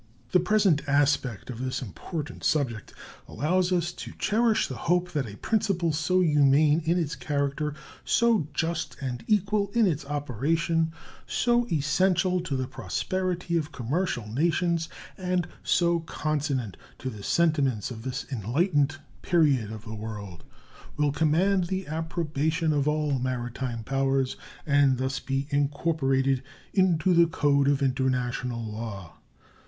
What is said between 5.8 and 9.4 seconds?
so humane in its character, so just and